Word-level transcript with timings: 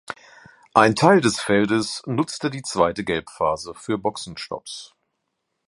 Ein 0.73 0.95
Teil 0.95 1.21
des 1.21 1.39
Feldes 1.39 2.01
nutzte 2.07 2.49
die 2.49 2.63
zweite 2.63 3.03
Gelbphase 3.03 3.75
für 3.75 3.99
Boxenstopps. 3.99 4.95